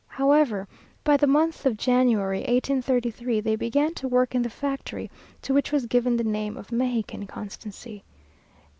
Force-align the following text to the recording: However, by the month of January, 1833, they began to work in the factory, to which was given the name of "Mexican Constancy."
However, 0.07 0.67
by 1.03 1.15
the 1.15 1.27
month 1.27 1.63
of 1.63 1.77
January, 1.77 2.39
1833, 2.39 3.39
they 3.39 3.55
began 3.55 3.93
to 3.93 4.07
work 4.07 4.33
in 4.33 4.41
the 4.41 4.49
factory, 4.49 5.11
to 5.43 5.53
which 5.53 5.71
was 5.71 5.85
given 5.85 6.17
the 6.17 6.23
name 6.23 6.57
of 6.57 6.71
"Mexican 6.71 7.27
Constancy." 7.27 8.03